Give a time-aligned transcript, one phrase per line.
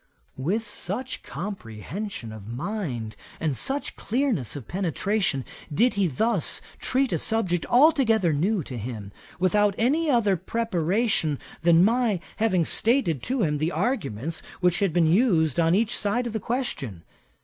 [0.35, 7.19] With such comprehension of mind, and such clearness of penetration, did he thus treat a
[7.19, 13.59] subject altogether new to him, without any other preparation than my having stated to him
[13.59, 17.03] the arguments which had been used on each side of the question.